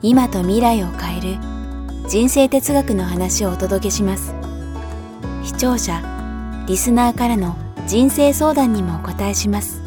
[0.00, 1.38] 今と未来を変える
[2.08, 4.32] 人生哲学の話をお届けします。
[5.42, 6.00] 視聴者
[6.68, 7.56] リスナーからの
[7.88, 9.82] 人生相談にもお答えします。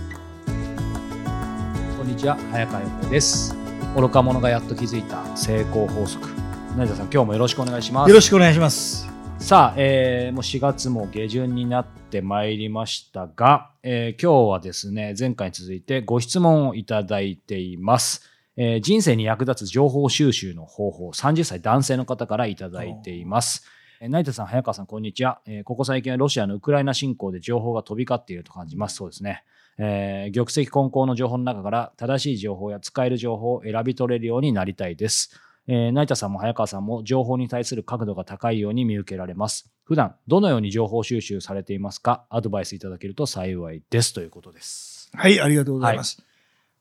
[1.97, 3.55] こんにちは早川洋平です。
[3.95, 6.27] 愚か者がやっと気づいた成功法則。
[6.75, 8.09] 成田さん今日もよろしくお願いします。
[8.09, 9.09] よろしくお願いします。
[9.39, 23.63] さあ、えーもう4月も下旬になってまいりましたが、えー今日はですね前回に続いてご質問をいただいています、えー人生に役立つ情報収集の方法30歳男性の方からいただいています
[24.01, 28.95] えー成田さん、早川さん、こんにちは、えーここ最近はロシアのウクライナ侵攻で情報が飛び交っていると感じます。
[28.95, 29.43] そうですね。
[29.77, 35.39] えー玉石混交の情報の中から正しい情報や使える情報を選び取れるようになりたいです。
[35.67, 39.71] えー成田さんも早川さんも情報に対する角度が高いように見受けられます。
[39.83, 42.25] 普段どのように情報収集されていますか？
[42.31, 45.11] アドバイスいただけると幸いですということです。
[45.13, 46.23] はい、ありがとうございます。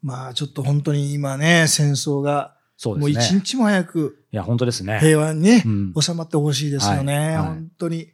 [0.03, 3.39] まあ、ちょっと本当に今ね、戦争が、もうそうですね。
[3.39, 4.99] 一日も早くいや、本当ですね。
[5.01, 7.17] 平和にね、うん収まってほしいですよね。
[7.17, 8.09] はいはい本当に。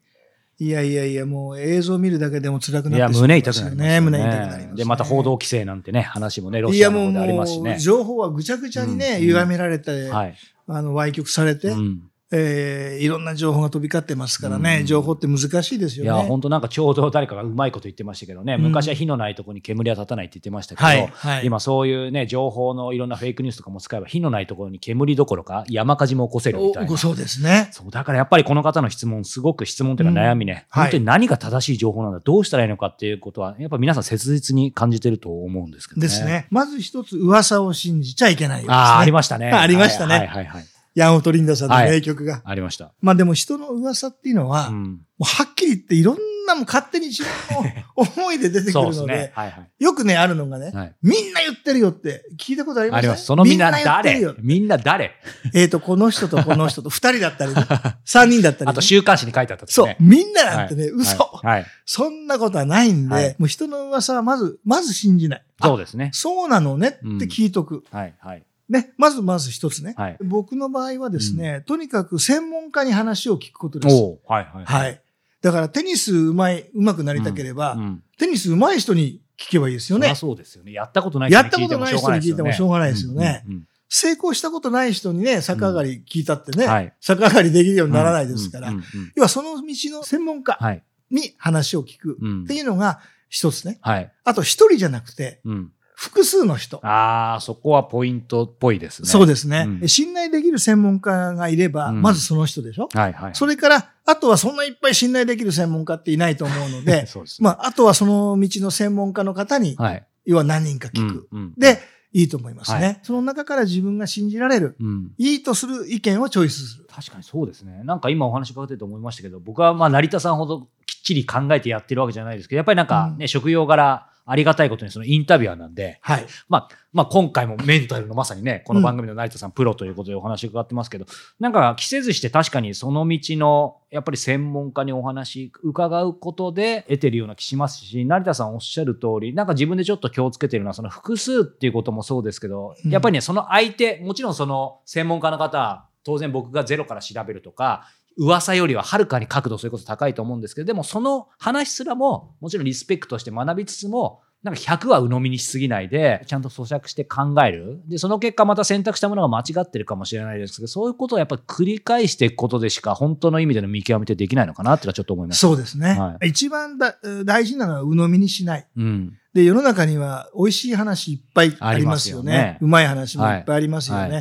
[0.59, 4.01] いやいやいや、もう映像見るだけでも辛くいや、なってしま胸いますよ痛くなりますよね。
[4.01, 4.73] 胸痛くなります、ね。
[4.75, 7.79] で、また報道規制なんてね、話もね、ロいやもうシアの方でありますしねもう、。
[7.79, 10.35] 情報はぐちゃぐちゃにね、うん歪められて、はい。
[10.67, 16.11] あの、歪曲されて、うんえーいろんな情報が飛び交ってますからね、うん情報って難しいですよね。
[16.11, 21.47] いや、本当なんかちょうど誰かがうまいこと言ってましたけどね、うん昔は火のないところに煙は立たないって言ってましたけど、はい、はい。
[21.47, 26.93] 今そういうね、情報のいろんなフェイクニュースとかも使えば、火のないところに煙どころか山火事も起こせるみたいな。
[26.93, 27.69] おそうですね。
[27.73, 36.07] そうだからやっぱりこの方の質問、すごく質問というか悩みね、うんはい本当に何が正しい情報なんだ、どうしたらいいのかっていうことは、やっぱ皆さん切実に感じてると思うんですけどね。
[36.07, 36.25] です。
[36.25, 36.47] ね。
[36.51, 38.75] まず一つ噂を信じちゃいけないようですね。
[38.75, 39.51] ああ、ありましたね。
[39.53, 40.76] ありましたねはいはいはい、はい。
[40.97, 42.41] ヤンオトリンダさんの名曲が。
[42.43, 42.95] ありました。
[43.03, 49.31] まあでも人の噂っていうのは、もうはっきり言っていろんなもう勝手に自分の思いで出てくるので。
[49.79, 53.27] よくね、あるのがね、はいみんな言ってるよって聞いたことありますあります。
[53.27, 55.13] そのみんな誰よみんな誰？
[55.53, 57.63] えっ、と、この人とこの人と二人だったりね、
[58.07, 58.71] 三人だったり、ね。
[58.71, 59.99] あと週刊誌に書いてあったとそう、ね。
[60.01, 61.43] みんななんてね、はい嘘、
[61.85, 65.43] そんなことはないんで、はいもう人の噂はまず、まず信じない。
[65.61, 66.09] あそうですね。
[66.15, 67.85] そうなのねって聞いとく。
[67.91, 68.47] はいはい。
[68.69, 69.95] ね、まずまず一つね。
[69.97, 73.95] はい僕の場合はですね、とにかく専門家に話を聞くことです。
[74.27, 74.65] はいはい。
[74.65, 75.01] はい。
[75.41, 78.03] だからテニスうまい、うまくなりたければ、うん。
[78.19, 80.73] テニスうまい人に聞けばいいですよねそうですよね。
[80.73, 90.83] やったことないやったことない人に聞いてもしょうがないですよねうんうん成功したことない人にね、逆上がり聞いたってね、はい逆上がりできるようにならないですから、うんうんうん要はその道の専門家はい。
[91.09, 93.79] に話を聞くうんっていうのが一つね。
[93.83, 94.13] はい。
[94.25, 95.73] あと一人じゃなくて、うん。
[95.99, 96.77] 複数の人。
[96.87, 99.09] ああ、そこはポイントっぽいですね。
[99.09, 102.89] そうですね、うん信頼できる専門家がいれば、うんまずその人でしょ？
[102.93, 103.35] はいはい。
[103.35, 107.43] それから、あとはそんないっぱい信頼できる専門家っていないと思うので、 そうです。
[107.43, 110.07] まあ、あとはその道の専門家の方に、はい。
[110.27, 111.29] 要は何人か聞く。
[111.33, 111.81] うんうんで、
[112.13, 115.13] いいと思いますね、はいその中から自分が信じられる、うん。
[115.17, 116.87] いいとする意見をチョイスする。
[116.91, 117.83] 確かにそうですね。
[117.85, 126.27] なんか今お話伺ってて思いましたけど、僕はまあ成田さんほどきっちり考えてやってるわけじゃないですけど、やっぱりなんかね、職業柄ありがたいことにそのインタビュアーなんで、はい。
[126.49, 131.07] まあ、まあ今回もメンタルのまさにね、この番組の成田さんプロということでお話伺ってますけど、
[131.39, 157.81] なんか着せずして確かにその道のやっぱり専門家にお話伺うことで得てるような気しますし、成田さんおっしゃる通り、なんか自分でちょっと気をつけてるのはその複数っていうこともそうですけど、うんやっぱりね、その相手、もちろんその専門家の方、当然僕がゼロから調べるとか、噂よりははるかに角度それこそ高いと思うんですけど、でもその話すらも、もちろんリスペクトして学びつつも、なんか100は鵜呑みにしすぎないで、ちゃんと咀嚼して考える。
[157.89, 165.41] で、その結果また選択したものが間違ってるかもしれないですけど、そういうことをやっぱり繰り返していくことでしか、本当の意味での見極めってできないのかなっていうのはちょっと思います。
[165.41, 165.99] そうですね。
[165.99, 168.67] は一番だ大事なのは鵜呑みにしない。
[168.77, 169.19] うん。
[169.35, 172.33] で、世の中には美味しい話いっぱいありますよね。
[172.33, 174.03] ねうまい話もいっぱいありますよね。
[174.03, 174.21] はいは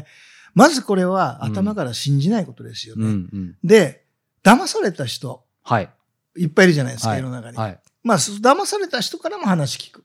[0.56, 3.06] まずこれは頭から信じないことですよね。
[3.06, 3.12] うん。
[3.12, 3.56] うん。
[3.63, 4.06] で、
[4.44, 5.90] 騙された人、はい。
[6.38, 7.57] いっぱいいるじゃないですか、はい世の中に。
[7.57, 7.80] はい。
[8.04, 10.04] まあ、そ騙された人からも話聞く。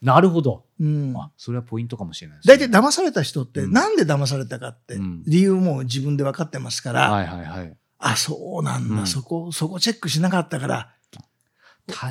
[0.00, 0.64] なるほど。
[0.80, 1.14] うん。
[1.16, 2.56] あ、それはポイントかもしれないですね。
[2.56, 7.76] 大体騙された人って、うんなんで騙されたかってうん、理由も自分で分かってますから、はいはいはい。
[7.98, 10.94] あ、そうなんだ、うんそこ、そこチェックしなかったから、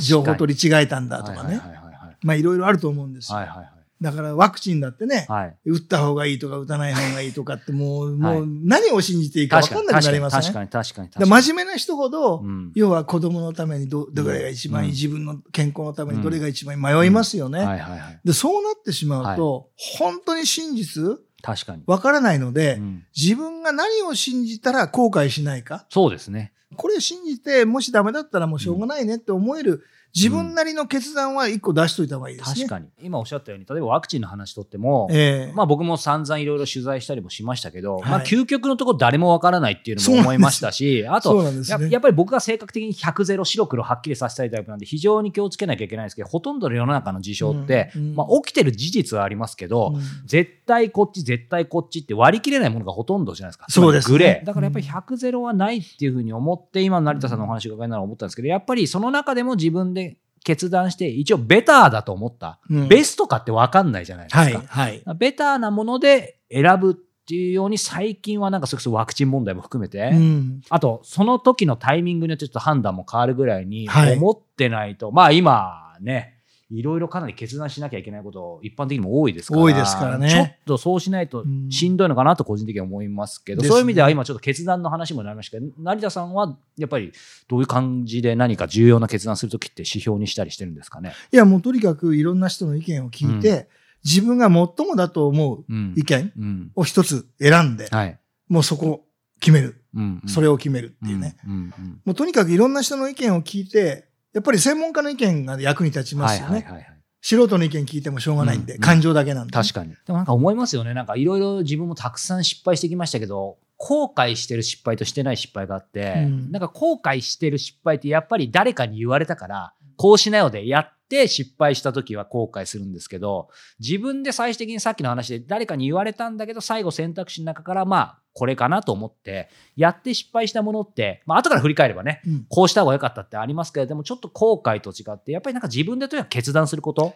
[0.01, 1.38] 情報取り違えたんだとかね。
[1.38, 2.18] はいはいはいはいはい。
[2.22, 3.38] まあ、いろいろあると思うんですよ。
[3.38, 3.77] はいはいはい。
[4.02, 5.58] だからワクチンだってね、はい。
[5.66, 10.42] 打った方がいいとか打たない方がいいとかって もう、はいもう何を信じていいか分かんなくなりますね。
[10.42, 11.44] 確かに確かに確かだに。
[11.44, 17.60] 真面目な人ほど、うん要は子供のためにどどれが一番いい、うん自分の健康のためにどれが一番いい迷いますよね。
[17.60, 18.22] はいはいはい。
[18.24, 21.84] で、そうなってしまうと、本当に真実確かに。
[21.86, 25.86] わからないので、うん自分が何を信じたら後悔しないか。
[25.90, 26.54] そうですね。
[26.76, 29.84] これ信じて、もしダメだったらもうしょうがないねって思える、
[30.15, 32.56] 自分なりの決断は一個出しといた方がいいですね。
[32.56, 32.88] 確かに。
[33.01, 41.89] 今おっしゃったように、例えばワクチンの話とっても、ええまあ僕も散々いろいろ取材したりもしましたけど、はいまあ究極のところ誰もわからないっていうのも思いましたし、 あとね。
[41.89, 53.65] やっぱり僕が性格的に100ゼロ白黒はっきりさせたいタイプなんで非常に気をつけなきゃいけないんですけど、ほとんどの世の中の事象って、うんうんまあ起きてる事実はありますけど、うん絶対こっち、絶対こっちって割り切れないものがほとんどじゃないですか。
[53.69, 54.45] そうですねグレー。
[54.45, 60.06] だからやっぱり100ゼロはないっていうふうに思って、今の成田さんのお話を伺いながら思ったんですけど、やっぱりその中でも自分で
[60.44, 62.60] 決断して、一応ベターだと思った。
[62.69, 64.42] うんベストかって分かんないじゃないですか。
[64.42, 65.04] はい、はい。
[65.18, 66.95] ベターなもので選ぶっ
[67.28, 76.37] ていうように最近はなんかそれこそワクチン問題も含めて、うんあとその時のタイミングによってちょっと判断も変わるぐらいにはい思ってないと、まあ今ね、
[76.69, 80.30] いろいろかなり決断しなきゃいけないこと一般的にも多いですから、多いですからね。
[80.30, 81.69] ちょっとそうしないとうん。
[81.69, 87.14] しんどいのかなと個人的には思いますけど、ですねそういう意味では今ちょっと決断の話もなりましたけど、成田さんはやっぱり
[87.48, 91.14] どういう感じで何か重要な決断するときって指標にしたりしてるんですかね？
[91.31, 93.69] いや、もうとにかくいろんな人の意見を聞いて、
[94.04, 94.54] 自分が最
[94.86, 96.72] もだと思ううん意見うん。
[96.75, 98.19] を一つ選んで、はい。
[98.50, 99.06] もうそこを
[99.40, 99.84] 決める。
[99.96, 101.38] うんそれを決めるっていうね。
[101.46, 102.02] うんうん。
[102.06, 106.56] もうとにかくいろんな人の意見を聞いて、やっぱり専門家の意見が役に立ちますよね。
[106.56, 106.98] はいはいはいはい。
[107.22, 109.54] 素人の意見聞いてもしょうがないんで、うん感情だけなんで。
[109.54, 109.90] 確かに。
[109.90, 110.94] でもなんか思いますよね。
[110.94, 123.50] なんかいろいろ自分もたくさん失敗してきましたけど、後悔してる失敗としてない失敗があって、うんなんか後悔してる失敗ってやっぱり誰かに言われたから、こうしなよでやって失敗した時は後悔するんですけど、
[123.80, 137.15] 自分で最終的にさっきの話で誰かに言われたんだけど、最後選択肢の中からまあ、これかなと思って、やって失敗したものって、まあ後から振り返ればね、うんこうした方が良かったってありますけれども、ちょっと後悔と違って、やっぱりなんか自分でとにかく決断すること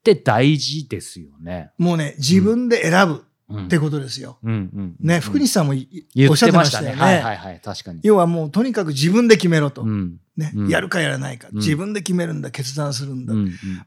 [0.00, 1.72] って大事ですよね。
[1.78, 4.38] もうね、自分で選ぶうんってことですよ。
[4.42, 7.00] ね、福西さんもおっしゃっててましたたよね。
[7.00, 8.00] はいはいはい、確かに。
[8.02, 9.82] 要はもうとにかく自分で決めろと。
[9.82, 13.34] うんね、うんやるかやらないか、うん自分で決めるんだ、決断するんだ。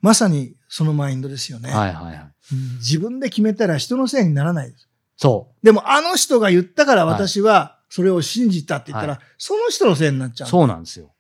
[0.02, 2.16] まさにそのマインドですよね、はいはいはい。
[2.16, 4.88] うん自分で決めたら人のせいにならないです。
[5.18, 10.48] そでもあの人が言ったから私はそれを信じたって言ったら、はその人のせいになっちゃう。
[10.48, 10.50] う。
[10.50, 11.12] そうなんですよ。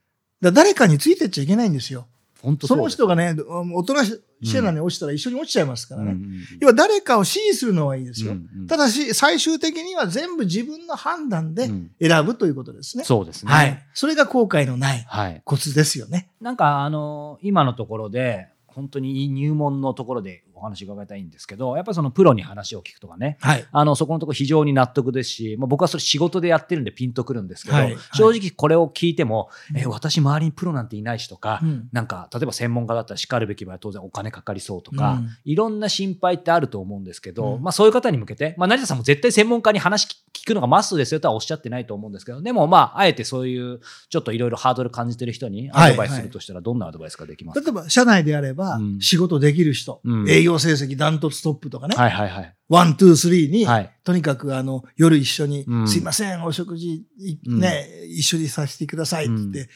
[0.41, 2.07] だ誰かについてっちゃいけないんですよ。
[2.43, 3.35] そ本当ですの人がね、
[3.73, 6.11] 大人しシェラに落ちたら一緒に落ちちゃいますからね。
[6.11, 8.33] うんうんうん要は誰かを支持するのはいいですよ。
[8.33, 13.05] うんうんただし、最終的には全部自分の判断でうん選ぶということですね。
[13.05, 13.51] そうですね。
[13.51, 13.85] はい。
[13.93, 15.41] それが後悔のないはい。
[15.45, 16.29] コツですよね。
[16.41, 23.65] なんかあの今のところで本当に入門のところでお話伺いたいんですけどやっぱりそのプロに話を聞くとかねはい。
[23.71, 27.85] あのそこのところ非常に納得ですし、まあ、僕はそれ仕事でやってるんでピンとくるんですけど、はい。
[27.85, 27.97] はい。
[28.13, 29.79] 正直これを聞いても、うん。
[29.79, 31.89] え私周りにプロなんていないしとか、うん。
[31.91, 35.29] なんか例えば専門家だったらしかるべき場合は当然お金かかりそうとか、うん。
[35.43, 37.63] いろんな心配ってあると思うんですけど、うん。
[37.63, 43.79] まあ、そういう方に向けて、まあ、成田さんも絶対専門家に話聞くのがマストですよとはおっしゃってないと思うんですけどでもまああえてそういう
[44.09, 50.29] ちょっといろいろハードル感じてる人にアドバイスするとしたらどんなアドバイスができますか、例えば、社内であればうん、仕事できる人、うん。
[50.29, 52.55] 営業成績ダントツトップとかね、はいはいはい。
[52.69, 53.91] one、two、three に、はい。
[54.03, 55.87] とにかく、あの、夜一緒に、うん。
[55.87, 57.59] すいません、お食事、いうん。
[57.59, 59.67] ね、一緒にさせてくださいって言って、聞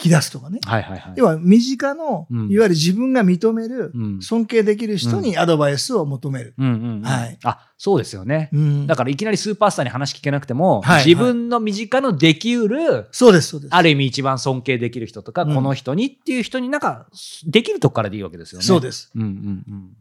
[0.00, 0.60] き出すとかね。
[0.64, 1.12] はいはいはい。
[1.16, 6.54] 要は、身近の、うんいわゆる自分が認める、うん尊敬できる人にアドバイスを求める。
[6.58, 8.48] うんうんうんはいあそうですよね。
[8.52, 13.74] うんだからいきなりスーパースターに話聞けなくても、はいはい自分の身近のできうる、そうです、そうです。
[13.74, 17.06] ある意味一番尊敬できる人とか、うんこの人にっていう人になんか、
[17.46, 18.62] できるとこからでいいわけですよね。
[18.62, 18.68] す。
[18.68, 19.10] そうです。
[19.14, 19.92] うんうんうんうん。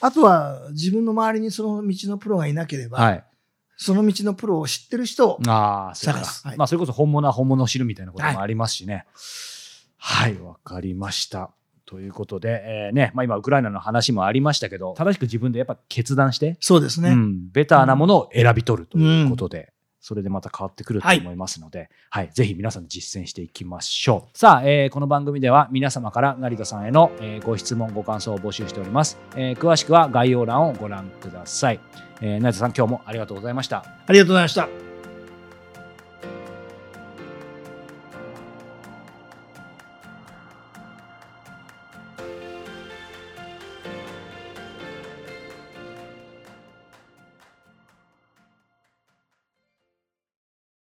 [0.00, 3.24] あとは、自分の周りにその道のプロがいなければ、はい。
[3.82, 9.06] その道のプロを知ってる人を、ああ、そうか探すはいまあ、それこそ本物は本物を知るみたいなこともありますしね。
[9.96, 11.50] はい、わ、かりました。
[11.84, 17.10] ということで、えーね、まあ今、ウクライナの話もありましたけど、正しく自分でやっぱ決断して、そうですね。
[17.10, 19.71] うん、ベターなものを選び取るということで、
[20.02, 24.38] それでまた変わってくるとはい思いますので、はい、ぜひ皆さん実践していきましょう。
[24.38, 29.18] さあ、えーこの番組では皆様から成田さんへの、えーご質問、ご感想を募集しております。
[29.36, 31.80] えー詳しくは概要欄をご覧ください。
[32.20, 33.84] えー成田さん、今日もありがとうございました。
[34.06, 34.91] ありがとうございました。